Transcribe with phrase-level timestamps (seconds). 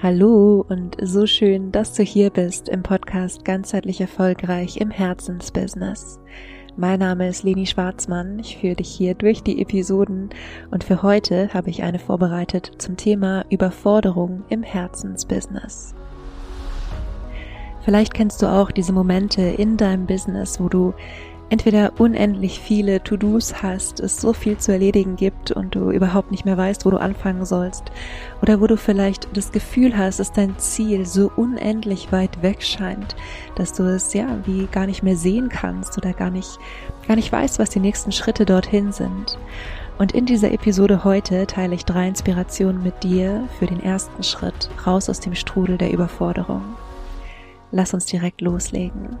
[0.00, 6.20] Hallo und so schön, dass du hier bist im Podcast Ganzheitlich Erfolgreich im Herzensbusiness.
[6.76, 8.38] Mein Name ist Leni Schwarzmann.
[8.38, 10.30] Ich führe dich hier durch die Episoden
[10.70, 15.96] und für heute habe ich eine vorbereitet zum Thema Überforderung im Herzensbusiness.
[17.80, 20.94] Vielleicht kennst du auch diese Momente in deinem Business, wo du
[21.50, 26.44] entweder unendlich viele To-Dos hast, es so viel zu erledigen gibt und du überhaupt nicht
[26.44, 27.84] mehr weißt, wo du anfangen sollst,
[28.42, 33.16] oder wo du vielleicht das Gefühl hast, dass dein Ziel so unendlich weit weg scheint,
[33.56, 36.58] dass du es ja wie gar nicht mehr sehen kannst oder gar nicht,
[37.06, 39.38] gar nicht weißt, was die nächsten Schritte dorthin sind.
[39.98, 44.70] Und in dieser Episode heute teile ich drei Inspirationen mit dir für den ersten Schritt
[44.86, 46.62] raus aus dem Strudel der Überforderung.
[47.72, 49.18] Lass uns direkt loslegen.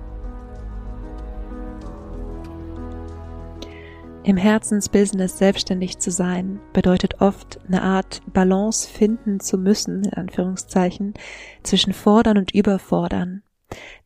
[4.28, 11.14] Im Herzensbusiness selbstständig zu sein bedeutet oft eine Art Balance finden zu müssen, in Anführungszeichen,
[11.62, 13.42] zwischen fordern und überfordern.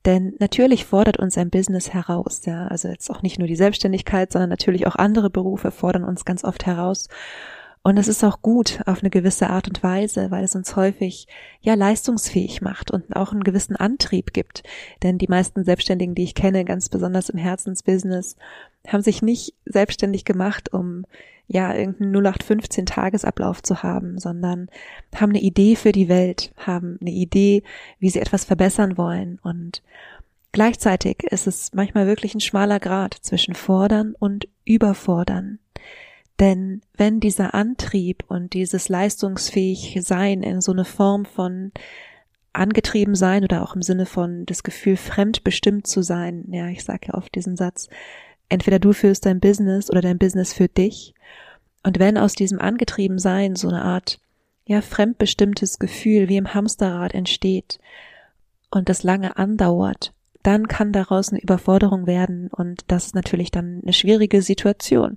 [0.05, 4.31] Denn natürlich fordert uns ein Business heraus, ja, also jetzt auch nicht nur die Selbstständigkeit,
[4.31, 7.09] sondern natürlich auch andere Berufe fordern uns ganz oft heraus.
[7.85, 11.27] Und es ist auch gut auf eine gewisse Art und Weise, weil es uns häufig
[11.61, 14.63] ja leistungsfähig macht und auch einen gewissen Antrieb gibt.
[15.03, 18.37] Denn die meisten Selbstständigen, die ich kenne, ganz besonders im Herzensbusiness,
[18.87, 21.07] haben sich nicht selbstständig gemacht, um
[21.49, 24.69] ja irgendeinen 0815 Tagesablauf zu haben, sondern
[25.15, 27.65] haben eine Idee für die Welt, haben eine Idee,
[27.99, 29.83] wie sie etwas verbessern wollen und
[30.53, 35.59] gleichzeitig ist es manchmal wirklich ein schmaler Grad zwischen fordern und überfordern.
[36.43, 41.71] Denn wenn dieser Antrieb und dieses leistungsfähig Sein in so eine Form von
[42.53, 47.07] angetrieben sein oder auch im Sinne von das Gefühl fremdbestimmt zu sein, ja, ich sage
[47.09, 47.89] ja oft diesen Satz,
[48.49, 51.15] entweder du führst dein Business oder dein Business führt dich.
[51.85, 54.19] Und wenn aus diesem angetrieben Sein so eine Art,
[54.67, 57.79] ja, fremdbestimmtes Gefühl wie im Hamsterrad entsteht
[58.69, 63.81] und das lange andauert, dann kann daraus eine Überforderung werden und das ist natürlich dann
[63.83, 65.17] eine schwierige Situation.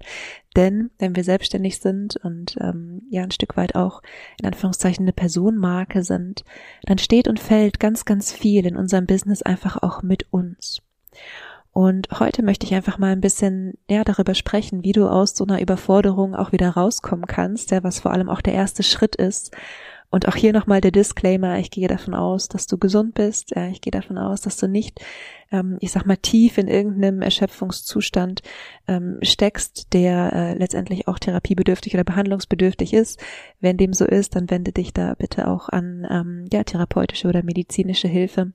[0.56, 4.02] Denn wenn wir selbstständig sind und ähm, ja ein Stück weit auch
[4.40, 6.44] in Anführungszeichen eine Personenmarke sind,
[6.84, 10.82] dann steht und fällt ganz, ganz viel in unserem Business einfach auch mit uns.
[11.72, 15.44] Und heute möchte ich einfach mal ein bisschen ja, darüber sprechen, wie du aus so
[15.44, 19.54] einer Überforderung auch wieder rauskommen kannst, ja, was vor allem auch der erste Schritt ist.
[20.10, 23.82] Und auch hier nochmal der Disclaimer, ich gehe davon aus, dass du gesund bist, ich
[23.82, 25.00] gehe davon aus, dass du nicht,
[25.52, 28.42] ähm, ich sag mal, tief in irgendeinem Erschöpfungszustand
[28.88, 33.20] ähm, steckst, der äh, letztendlich auch therapiebedürftig oder behandlungsbedürftig ist.
[33.60, 37.44] Wenn dem so ist, dann wende dich da bitte auch an ähm, ja, therapeutische oder
[37.44, 38.54] medizinische Hilfe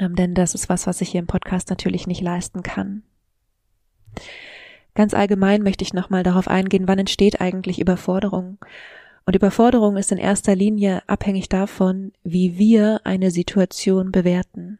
[0.00, 3.02] denn das ist was, was ich hier im Podcast natürlich nicht leisten kann.
[4.94, 8.58] Ganz allgemein möchte ich nochmal darauf eingehen, wann entsteht eigentlich Überforderung.
[9.26, 14.78] Und Überforderung ist in erster Linie abhängig davon, wie wir eine Situation bewerten.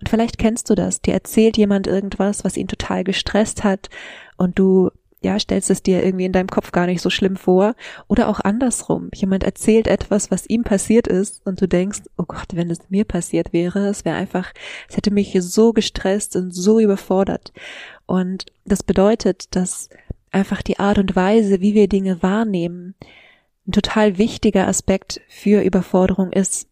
[0.00, 3.90] Und vielleicht kennst du das, dir erzählt jemand irgendwas, was ihn total gestresst hat
[4.36, 4.90] und du
[5.22, 7.74] ja, stellst es dir irgendwie in deinem Kopf gar nicht so schlimm vor.
[8.08, 9.10] Oder auch andersrum.
[9.14, 13.04] Jemand erzählt etwas, was ihm passiert ist und du denkst, oh Gott, wenn es mir
[13.04, 14.52] passiert wäre, es wäre einfach,
[14.88, 17.52] es hätte mich so gestresst und so überfordert.
[18.06, 19.90] Und das bedeutet, dass
[20.30, 22.94] einfach die Art und Weise, wie wir Dinge wahrnehmen,
[23.70, 26.68] ein total wichtiger Aspekt für Überforderung ist.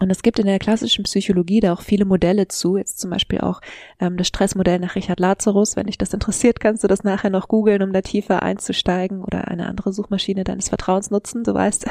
[0.00, 3.40] Und es gibt in der klassischen Psychologie da auch viele Modelle zu, jetzt zum Beispiel
[3.40, 3.60] auch
[4.00, 5.76] ähm, das Stressmodell nach Richard Lazarus.
[5.76, 9.48] Wenn dich das interessiert, kannst du das nachher noch googeln, um da tiefer einzusteigen oder
[9.48, 11.86] eine andere Suchmaschine deines Vertrauens nutzen, du weißt.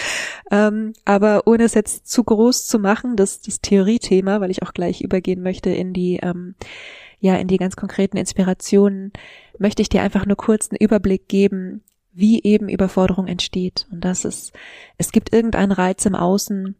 [0.50, 4.72] ähm, aber ohne es jetzt zu groß zu machen, das, das Theoriethema, weil ich auch
[4.72, 6.54] gleich übergehen möchte in die, ähm,
[7.18, 9.12] ja, in die ganz konkreten Inspirationen,
[9.58, 11.82] möchte ich dir einfach nur kurz einen Überblick geben,
[12.18, 13.86] wie eben Überforderung entsteht.
[13.90, 14.52] Und das ist,
[14.96, 16.76] es gibt irgendeinen Reiz im Außen,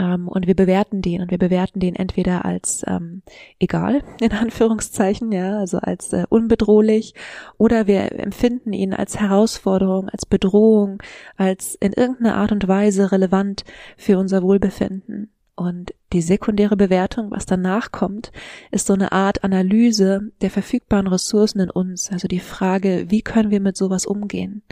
[0.00, 3.22] ähm, und wir bewerten den und wir bewerten den entweder als ähm,
[3.58, 7.14] egal, in Anführungszeichen, ja, also als äh, unbedrohlich,
[7.58, 11.02] oder wir empfinden ihn als Herausforderung, als Bedrohung,
[11.36, 13.64] als in irgendeiner Art und Weise relevant
[13.96, 15.32] für unser Wohlbefinden.
[15.60, 18.32] Und die sekundäre Bewertung, was danach kommt,
[18.70, 22.10] ist so eine Art Analyse der verfügbaren Ressourcen in uns.
[22.10, 24.62] Also die Frage, wie können wir mit sowas umgehen?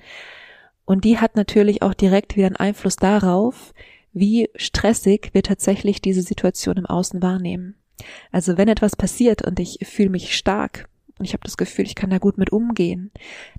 [0.87, 3.75] Und die hat natürlich auch direkt wieder einen Einfluss darauf,
[4.15, 7.75] wie stressig wir tatsächlich diese Situation im Außen wahrnehmen.
[8.33, 10.89] Also wenn etwas passiert und ich fühle mich stark
[11.19, 13.11] und ich habe das Gefühl, ich kann da gut mit umgehen,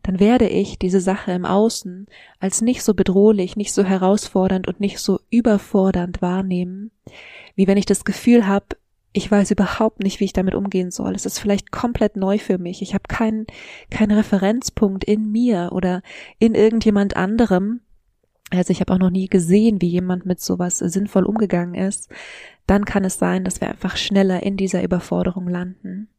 [0.04, 2.08] dann werde ich diese Sache im Außen
[2.40, 6.92] als nicht so bedrohlich, nicht so herausfordernd und nicht so überfordernd wahrnehmen,
[7.56, 8.68] wie wenn ich das Gefühl habe,
[9.12, 11.16] ich weiß überhaupt nicht, wie ich damit umgehen soll.
[11.16, 12.82] Es ist vielleicht komplett neu für mich.
[12.84, 13.48] Ich habe keinen
[13.90, 16.04] keinen Referenzpunkt in mir oder
[16.38, 17.82] in irgendjemand anderem,
[18.52, 22.10] Also ich habe auch noch nie gesehen, wie jemand mit sowas sinnvoll umgegangen ist.
[22.68, 26.10] Dann kann es sein, dass wir einfach schneller in dieser Überforderung landen.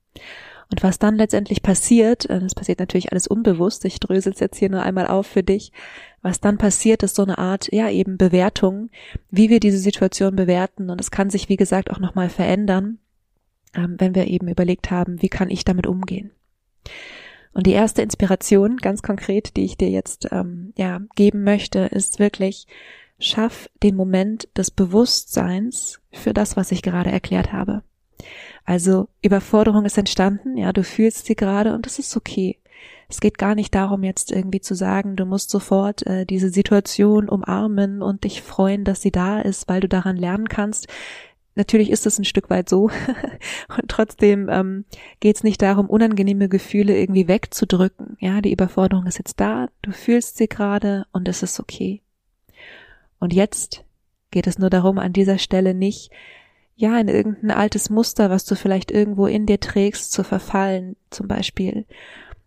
[0.71, 4.59] Und was dann letztendlich passiert, äh, das passiert natürlich alles unbewusst, ich drösel es jetzt
[4.59, 5.73] hier nur einmal auf für dich,
[6.23, 8.91] was dann passiert, ist so eine Art, ja, eben Bewertung,
[9.31, 10.91] wie wir diese Situation bewerten.
[10.91, 12.99] Und es kann sich, wie gesagt, auch nochmal verändern,
[13.75, 16.31] ähm, wenn wir eben überlegt haben, wie kann ich damit umgehen.
[17.53, 22.21] Und die erste Inspiration, ganz konkret, die ich dir jetzt ähm, ja geben möchte, ist
[22.21, 22.67] wirklich,
[23.19, 27.83] schaff den Moment des Bewusstseins für das, was ich gerade erklärt habe.
[28.65, 32.59] Also Überforderung ist entstanden, ja, du fühlst sie gerade und das ist okay.
[33.09, 37.29] Es geht gar nicht darum, jetzt irgendwie zu sagen, du musst sofort äh, diese Situation
[37.29, 40.87] umarmen und dich freuen, dass sie da ist, weil du daran lernen kannst.
[41.57, 42.85] Natürlich ist es ein Stück weit so.
[43.77, 44.85] und trotzdem ähm,
[45.19, 48.17] geht es nicht darum, unangenehme Gefühle irgendwie wegzudrücken.
[48.21, 52.03] Ja, die Überforderung ist jetzt da, du fühlst sie gerade und es ist okay.
[53.19, 53.85] Und jetzt
[54.31, 56.11] geht es nur darum, an dieser Stelle nicht,
[56.81, 61.29] ja, in irgendein altes Muster, was du vielleicht irgendwo in dir trägst, zu verfallen, zum
[61.29, 61.85] Beispiel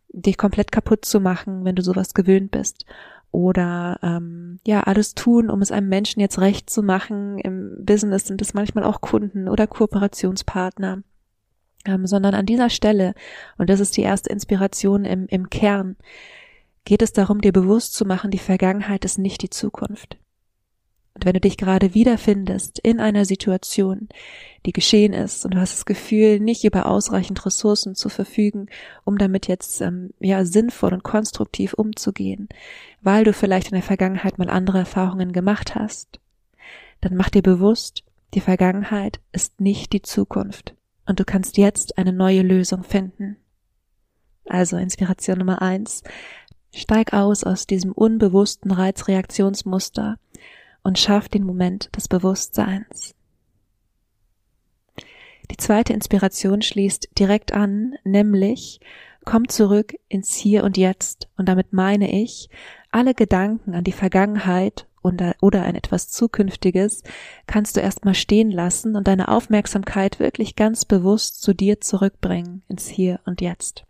[0.09, 2.85] dich komplett kaputt zu machen, wenn du sowas gewöhnt bist.
[3.30, 7.38] Oder ähm, ja, alles tun, um es einem Menschen jetzt recht zu machen.
[7.38, 11.03] Im Business sind es manchmal auch Kunden oder Kooperationspartner.
[11.85, 13.13] Ähm, sondern an dieser Stelle,
[13.59, 15.95] und das ist die erste Inspiration im, im Kern,
[16.85, 20.18] geht es darum, dir bewusst zu machen, die Vergangenheit ist nicht die Zukunft.
[21.15, 24.10] Und wenn du dich gerade wiederfindest in einer Situation,
[24.65, 28.68] die geschehen ist und du hast das Gefühl, nicht über ausreichend Ressourcen zu verfügen,
[29.04, 32.50] um damit jetzt ähm, ja sinnvoll und konstruktiv umzugehen,
[33.01, 36.19] weil du vielleicht in der Vergangenheit mal andere Erfahrungen gemacht hast,
[37.01, 40.74] dann mach dir bewusst, die Vergangenheit ist nicht die Zukunft
[41.06, 43.38] und du kannst jetzt eine neue Lösung finden.
[44.45, 46.04] Also Inspiration Nummer eins.
[46.75, 50.18] Steig aus aus diesem unbewussten Reizreaktionsmuster
[50.83, 53.15] und schaff den Moment des Bewusstseins.
[55.51, 58.80] Die zweite Inspiration schließt direkt an, nämlich
[59.25, 61.30] komm zurück ins Hier und Jetzt.
[61.38, 62.50] Und damit meine ich,
[62.91, 67.03] alle Gedanken an die Vergangenheit oder an etwas Zukünftiges
[67.45, 72.88] kannst du erstmal stehen lassen und deine Aufmerksamkeit wirklich ganz bewusst zu dir zurückbringen ins
[72.88, 73.83] Hier und Jetzt.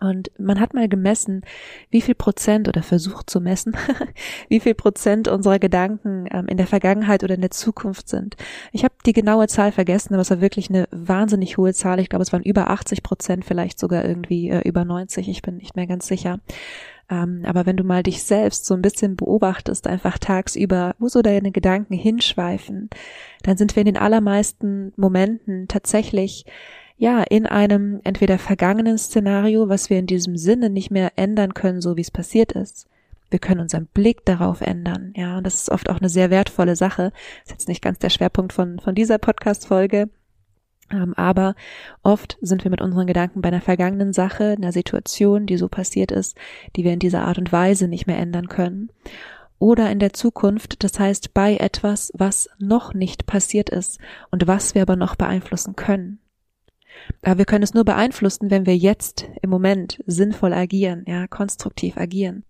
[0.00, 1.42] Und man hat mal gemessen,
[1.88, 3.76] wie viel Prozent oder versucht zu messen,
[4.48, 8.36] wie viel Prozent unserer Gedanken ähm, in der Vergangenheit oder in der Zukunft sind.
[8.72, 12.00] Ich habe die genaue Zahl vergessen, aber es war wirklich eine wahnsinnig hohe Zahl.
[12.00, 15.28] Ich glaube, es waren über 80 Prozent, vielleicht sogar irgendwie äh, über 90.
[15.28, 16.40] Ich bin nicht mehr ganz sicher.
[17.08, 21.22] Ähm, aber wenn du mal dich selbst so ein bisschen beobachtest, einfach tagsüber, wo so
[21.22, 22.90] deine Gedanken hinschweifen,
[23.42, 26.46] dann sind wir in den allermeisten Momenten tatsächlich
[26.96, 31.80] ja, in einem entweder vergangenen Szenario, was wir in diesem Sinne nicht mehr ändern können,
[31.80, 32.86] so wie es passiert ist.
[33.30, 36.76] Wir können unseren Blick darauf ändern, ja, und das ist oft auch eine sehr wertvolle
[36.76, 37.12] Sache.
[37.44, 40.08] Ist jetzt nicht ganz der Schwerpunkt von, von dieser Podcast-Folge,
[40.90, 41.54] ähm, aber
[42.02, 46.12] oft sind wir mit unseren Gedanken bei einer vergangenen Sache, einer Situation, die so passiert
[46.12, 46.36] ist,
[46.76, 48.90] die wir in dieser Art und Weise nicht mehr ändern können.
[49.58, 53.98] Oder in der Zukunft, das heißt bei etwas, was noch nicht passiert ist
[54.30, 56.18] und was wir aber noch beeinflussen können.
[57.22, 61.96] Aber wir können es nur beeinflussen, wenn wir jetzt im Moment sinnvoll agieren, ja, konstruktiv
[61.96, 62.44] agieren.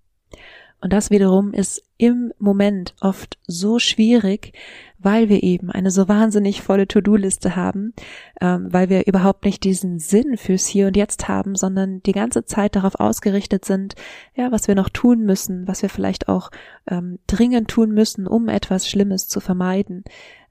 [0.85, 4.53] Und das wiederum ist im Moment oft so schwierig,
[4.99, 7.95] weil wir eben eine so wahnsinnig volle To-Do-Liste haben,
[8.41, 12.45] ähm, weil wir überhaupt nicht diesen Sinn fürs Hier und Jetzt haben, sondern die ganze
[12.45, 13.95] Zeit darauf ausgerichtet sind,
[14.35, 16.51] ja, was wir noch tun müssen, was wir vielleicht auch
[16.87, 20.05] ähm, dringend tun müssen, um etwas Schlimmes zu vermeiden,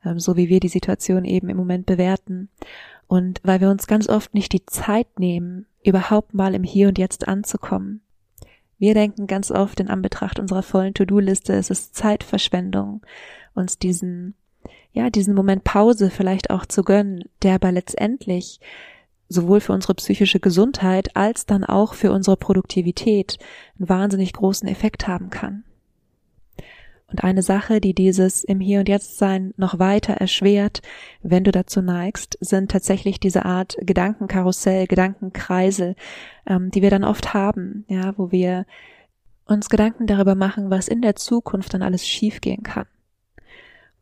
[0.03, 2.49] ähm, so wie wir die Situation eben im Moment bewerten.
[3.13, 6.97] Und weil wir uns ganz oft nicht die Zeit nehmen, überhaupt mal im Hier und
[6.97, 8.01] Jetzt anzukommen.
[8.79, 13.03] Wir denken ganz oft in Anbetracht unserer vollen To-Do-Liste, es ist Zeitverschwendung,
[13.53, 14.33] uns diesen,
[14.93, 18.59] ja, diesen Moment Pause vielleicht auch zu gönnen, der aber letztendlich
[19.29, 23.37] sowohl für unsere psychische Gesundheit als dann auch für unsere Produktivität
[23.77, 25.65] einen wahnsinnig großen Effekt haben kann.
[27.13, 30.81] Und eine Sache, die dieses im Hier und Jetzt sein noch weiter erschwert,
[31.21, 35.95] wenn du dazu neigst, sind tatsächlich diese Art Gedankenkarussell, Gedankenkreisel,
[36.47, 38.65] ähm, die wir dann oft haben, ja, wo wir
[39.45, 42.87] uns Gedanken darüber machen, was in der Zukunft dann alles schiefgehen kann.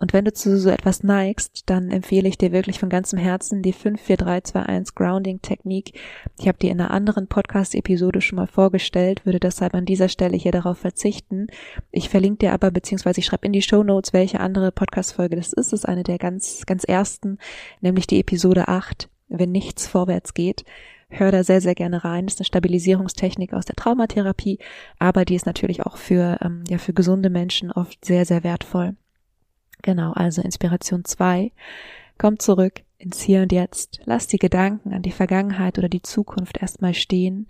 [0.02, 3.62] Und wenn du zu so etwas neigst, dann empfehle ich dir wirklich von ganzem Herzen
[3.62, 5.94] die 54321 Grounding Technik.
[6.40, 10.36] Ich habe die in einer anderen Podcast-Episode schon mal vorgestellt, würde deshalb an dieser Stelle
[10.36, 11.48] hier darauf verzichten.
[11.92, 15.54] Ich verlinke dir aber, beziehungsweise ich schreibe in die Show Notes, welche andere Podcast-Folge das
[15.54, 15.72] ist.
[15.72, 17.38] Das ist eine der ganz, ganz ersten,
[17.82, 20.66] nämlich die Episode 8, wenn nichts vorwärts geht.
[21.10, 22.26] hör da sehr, sehr gerne rein.
[22.26, 24.58] Das ist eine Stabilisierungstechnik aus der Traumatherapie,
[24.98, 28.96] aber die ist natürlich auch für, ähm, ja, für gesunde Menschen oft sehr, sehr wertvoll.
[29.82, 31.52] Genau, also Inspiration zwei.
[32.18, 34.00] Komm zurück ins Hier und Jetzt.
[34.06, 37.48] Lass die Gedanken an die Vergangenheit oder die Zukunft erstmal stehen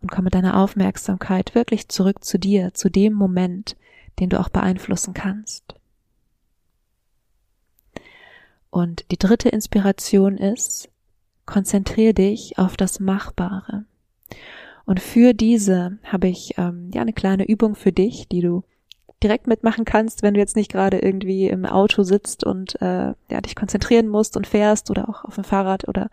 [0.00, 3.76] und komm mit deiner Aufmerksamkeit wirklich zurück zu dir, zu dem Moment,
[4.18, 5.74] den du auch beeinflussen kannst.
[8.70, 10.90] Und die dritte Inspiration ist,
[11.46, 13.84] konzentriere dich auf das Machbare.
[14.84, 18.64] Und für diese habe ich ähm, ja eine kleine Übung für dich, die du
[19.22, 23.40] direkt mitmachen kannst, wenn du jetzt nicht gerade irgendwie im Auto sitzt und äh, ja,
[23.40, 26.08] dich konzentrieren musst und fährst oder auch auf dem Fahrrad oder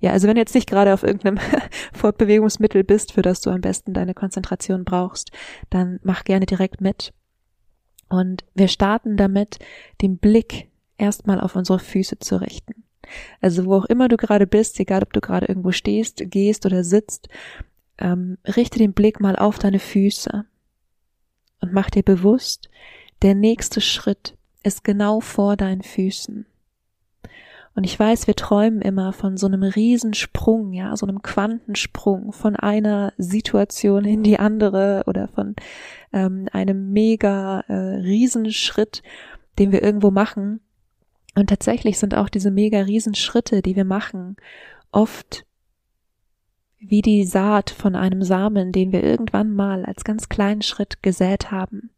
[0.00, 1.38] ja, also wenn du jetzt nicht gerade auf irgendeinem
[1.92, 5.30] Fortbewegungsmittel bist, für das du am besten deine Konzentration brauchst,
[5.70, 7.12] dann mach gerne direkt mit.
[8.08, 9.58] Und wir starten damit,
[10.02, 12.84] den Blick erstmal auf unsere Füße zu richten.
[13.40, 16.82] Also wo auch immer du gerade bist, egal ob du gerade irgendwo stehst, gehst oder
[16.82, 17.28] sitzt,
[17.98, 20.44] ähm, richte den Blick mal auf deine Füße
[21.60, 22.68] und mach dir bewusst,
[23.22, 26.46] der nächste Schritt ist genau vor deinen Füßen.
[27.74, 32.56] Und ich weiß, wir träumen immer von so einem Riesensprung, ja, so einem Quantensprung von
[32.56, 35.54] einer Situation in die andere oder von
[36.12, 39.04] ähm, einem mega äh, Riesenschritt,
[39.60, 40.58] den wir irgendwo machen.
[41.36, 44.36] Und tatsächlich sind auch diese mega Riesenschritte, die wir machen,
[44.90, 45.46] oft
[46.78, 51.50] wie die Saat von einem Samen, den wir irgendwann mal als ganz kleinen Schritt gesät
[51.50, 51.90] haben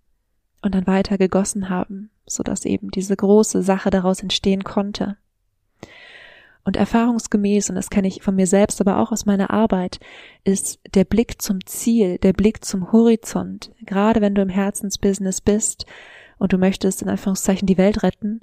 [0.62, 5.16] und dann weiter gegossen haben, so dass eben diese große Sache daraus entstehen konnte.
[6.62, 9.99] Und erfahrungsgemäß, und das kenne ich von mir selbst, aber auch aus meiner Arbeit,
[10.44, 15.87] ist der Blick zum Ziel, der Blick zum Horizont, gerade wenn du im Herzensbusiness bist
[16.38, 18.42] und du möchtest in Anführungszeichen die Welt retten,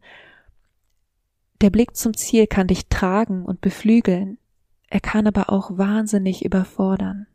[1.61, 4.37] der Blick zum Ziel kann dich tragen und beflügeln,
[4.89, 7.27] er kann aber auch wahnsinnig überfordern.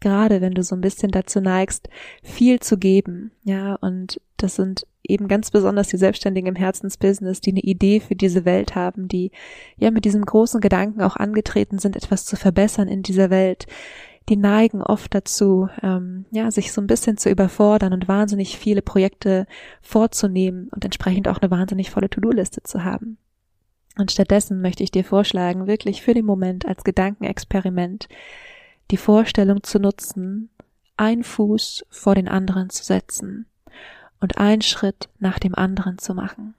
[0.00, 1.88] Gerade wenn du so ein bisschen dazu neigst,
[2.22, 7.52] viel zu geben, ja, und das sind eben ganz besonders die Selbstständigen im Herzensbusiness, die
[7.52, 9.30] eine Idee für diese Welt haben, die
[9.76, 13.66] ja mit diesem großen Gedanken auch angetreten sind, etwas zu verbessern in dieser Welt,
[14.28, 18.82] die neigen oft dazu, ähm, ja, sich so ein bisschen zu überfordern und wahnsinnig viele
[18.82, 19.46] Projekte
[19.82, 23.18] vorzunehmen und entsprechend auch eine wahnsinnig volle To-Do-Liste zu haben.
[23.96, 28.08] Und stattdessen möchte ich dir vorschlagen, wirklich für den Moment als Gedankenexperiment
[28.90, 30.50] die Vorstellung zu nutzen,
[30.96, 33.46] ein Fuß vor den anderen zu setzen
[34.20, 36.54] und einen Schritt nach dem anderen zu machen.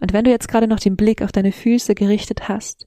[0.00, 2.86] Und wenn du jetzt gerade noch den Blick auf deine Füße gerichtet hast,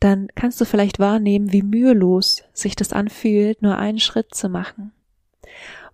[0.00, 4.92] dann kannst du vielleicht wahrnehmen, wie mühelos sich das anfühlt, nur einen Schritt zu machen.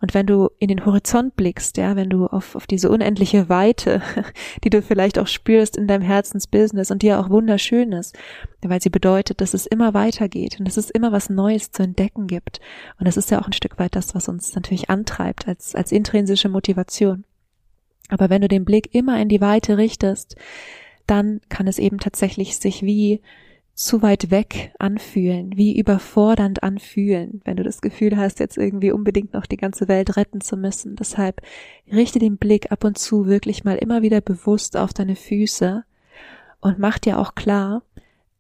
[0.01, 4.01] Und wenn du in den Horizont blickst, ja, wenn du auf, auf diese unendliche Weite,
[4.65, 8.17] die du vielleicht auch spürst in deinem Herzensbusiness und die ja auch wunderschön ist,
[8.63, 12.27] weil sie bedeutet, dass es immer weitergeht und dass es immer was Neues zu entdecken
[12.27, 12.61] gibt.
[12.99, 15.93] Und das ist ja auch ein Stück weit das, was uns natürlich antreibt als, als
[15.93, 17.25] intrinsische Motivation.
[18.09, 20.37] Aber wenn du den Blick immer in die Weite richtest,
[21.07, 23.21] dann kann es eben tatsächlich sich wie
[23.81, 29.33] zu weit weg anfühlen, wie überfordernd anfühlen, wenn du das Gefühl hast, jetzt irgendwie unbedingt
[29.33, 30.97] noch die ganze Welt retten zu müssen.
[30.97, 31.41] Deshalb
[31.91, 35.83] richte den Blick ab und zu wirklich mal immer wieder bewusst auf deine Füße
[36.61, 37.83] und mach dir auch klar,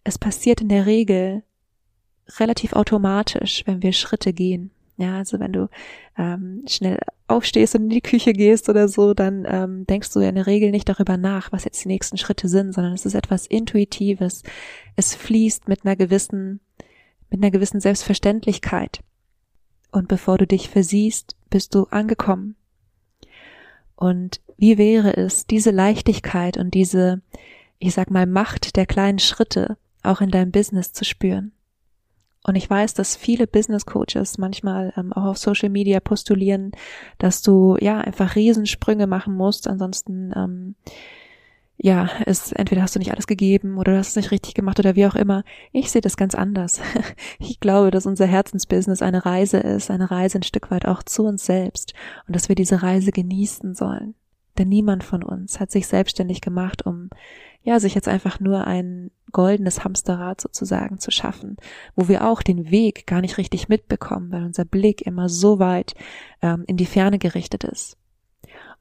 [0.04, 1.42] es passiert in der Regel
[2.38, 4.70] relativ automatisch, wenn wir Schritte gehen.
[5.00, 5.71] Ja, also wenn du
[6.19, 10.28] ähm, schnell aufstehst und in die Küche gehst oder so, dann ähm, denkst du ja
[10.28, 13.14] in der Regel nicht darüber nach, was jetzt die nächsten Schritte sind, sondern es ist
[13.14, 14.42] etwas Intuitives.
[14.97, 16.61] Es fließt mit einer gewissen,
[17.30, 19.00] mit einer gewissen Selbstverständlichkeit.
[19.90, 22.57] Und bevor du dich versiehst, bist du angekommen.
[23.97, 27.23] Und wie wäre es, diese Leichtigkeit und diese,
[27.78, 31.52] ich sag mal, Macht der kleinen Schritte auch in deinem Business zu spüren?
[32.42, 36.73] Und ich weiß, dass viele Business Coaches manchmal ähm, auch auf Social Media postulieren,
[37.18, 40.75] dass du ja einfach Riesensprünge machen musst, ansonsten ähm,
[41.82, 44.78] ja, ist entweder hast du nicht alles gegeben oder du hast es nicht richtig gemacht
[44.78, 45.44] oder wie auch immer.
[45.73, 46.80] Ich sehe das ganz anders.
[47.38, 51.25] Ich glaube, dass unser Herzensbusiness eine Reise ist, eine Reise ein Stück weit auch zu
[51.25, 51.94] uns selbst
[52.26, 54.14] und dass wir diese Reise genießen sollen.
[54.59, 57.09] Denn niemand von uns hat sich selbstständig gemacht, um
[57.62, 61.56] ja, sich jetzt einfach nur ein goldenes Hamsterrad sozusagen zu schaffen,
[61.96, 65.94] wo wir auch den Weg gar nicht richtig mitbekommen, weil unser Blick immer so weit
[66.42, 67.96] ähm, in die Ferne gerichtet ist.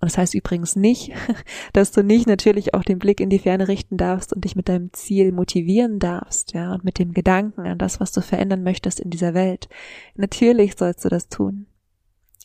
[0.01, 1.11] Und das heißt übrigens nicht,
[1.73, 4.69] dass du nicht natürlich auch den Blick in die Ferne richten darfst und dich mit
[4.69, 8.99] deinem Ziel motivieren darfst, ja, und mit dem Gedanken an das, was du verändern möchtest
[8.99, 9.67] in dieser Welt.
[10.15, 11.65] Natürlich sollst du das tun.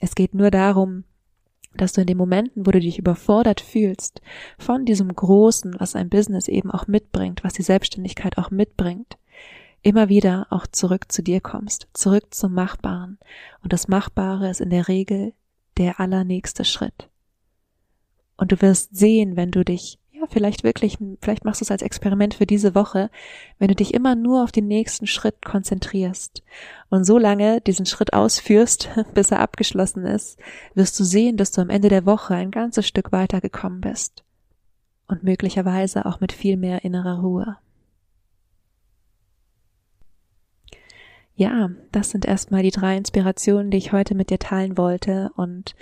[0.00, 1.04] Es geht nur darum,
[1.76, 4.21] dass du in den Momenten, wo du dich überfordert fühlst,
[4.59, 9.19] von diesem Großen, was ein Business eben auch mitbringt, was die Selbstständigkeit auch mitbringt,
[9.83, 13.19] immer wieder auch zurück zu dir kommst, zurück zum Machbaren.
[13.62, 15.35] Und das Machbare ist in der Regel
[15.76, 17.11] der allernächste Schritt.
[18.37, 19.99] Und du wirst sehen, wenn du dich,
[20.31, 23.11] vielleicht wirklich, vielleicht machst du es als Experiment für diese Woche,
[23.59, 26.43] wenn du dich immer nur auf den nächsten Schritt konzentrierst
[26.90, 30.38] und so lange diesen Schritt ausführst, bis er abgeschlossen ist,
[30.75, 34.25] wirst du sehen, dass du am Ende der Woche ein ganzes Stück weiter gekommen bist.
[35.07, 37.59] Und möglicherweise auch mit viel mehr innerer Ruhe.
[41.37, 45.75] Ja, das sind erstmal die drei Inspirationen, die ich heute mit dir teilen wollte und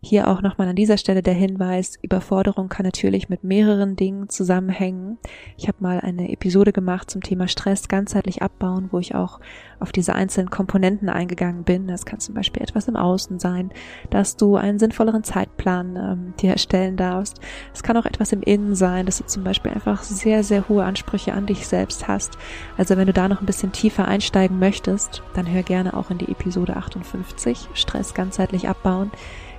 [0.00, 5.18] hier auch nochmal an dieser Stelle der Hinweis, Überforderung kann natürlich mit mehreren Dingen zusammenhängen.
[5.56, 9.40] Ich habe mal eine Episode gemacht zum Thema Stress ganzheitlich abbauen, wo ich auch
[9.80, 11.88] auf diese einzelnen Komponenten eingegangen bin.
[11.88, 13.72] Das kann zum Beispiel etwas im Außen sein,
[14.10, 17.40] dass du einen sinnvolleren Zeitplan ähm, dir erstellen darfst.
[17.74, 20.84] Es kann auch etwas im Innen sein, dass du zum Beispiel einfach sehr, sehr hohe
[20.84, 22.38] Ansprüche an dich selbst hast.
[22.76, 26.18] Also wenn du da noch ein bisschen tiefer einsteigen möchtest, dann hör gerne auch in
[26.18, 29.10] die Episode 58, Stress ganzheitlich abbauen.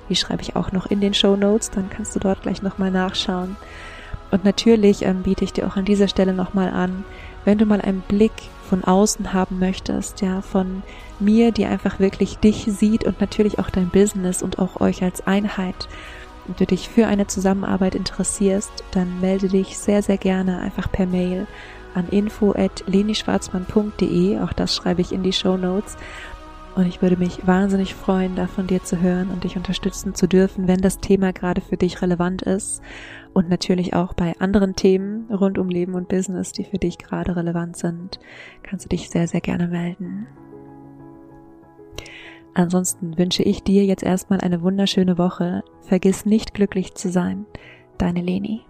[0.09, 2.91] Die schreibe ich auch noch in den Show Notes, dann kannst du dort gleich nochmal
[2.91, 3.55] nachschauen.
[4.31, 7.03] Und natürlich ähm, biete ich dir auch an dieser Stelle nochmal an,
[7.45, 8.31] wenn du mal einen Blick
[8.69, 10.83] von außen haben möchtest, ja, von
[11.19, 15.25] mir, die einfach wirklich dich sieht und natürlich auch dein Business und auch euch als
[15.25, 15.87] Einheit
[16.47, 21.07] und du dich für eine Zusammenarbeit interessierst, dann melde dich sehr, sehr gerne einfach per
[21.07, 21.47] Mail
[21.95, 25.97] an info at lenischwarzmann.de, auch das schreibe ich in die Show Notes
[26.75, 30.27] und ich würde mich wahnsinnig freuen, da von dir zu hören und dich unterstützen zu
[30.27, 32.81] dürfen, wenn das Thema gerade für dich relevant ist.
[33.33, 37.35] Und natürlich auch bei anderen Themen rund um Leben und Business, die für dich gerade
[37.35, 38.19] relevant sind,
[38.63, 40.27] kannst du dich sehr, sehr gerne melden.
[42.53, 45.63] Ansonsten wünsche ich dir jetzt erstmal eine wunderschöne Woche.
[45.81, 47.45] Vergiss nicht glücklich zu sein.
[47.97, 48.68] Deine Leni.